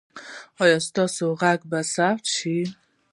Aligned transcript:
ایا 0.63 0.77
ستاسو 0.87 1.25
غږ 1.41 1.59
به 1.69 1.79
ثبت 1.93 2.25
شي؟ 2.35 2.57